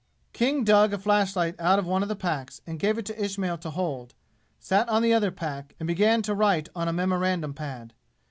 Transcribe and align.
King 0.33 0.63
dug 0.63 0.93
a 0.93 0.97
flashlight 0.97 1.53
out 1.59 1.77
of 1.77 1.85
one 1.85 2.01
of 2.01 2.09
the 2.09 2.15
packs, 2.15 2.59
gave 2.79 2.97
it 2.97 3.05
to 3.05 3.23
Ismail 3.23 3.59
to 3.59 3.69
hold, 3.69 4.15
sat 4.59 4.89
on 4.89 5.03
the 5.03 5.13
other 5.13 5.29
pack 5.29 5.75
and 5.79 5.85
began 5.85 6.23
to 6.23 6.33
write 6.33 6.69
on 6.75 6.87
a 6.87 6.91
memorandum 6.93 7.53
pad. 7.53 7.93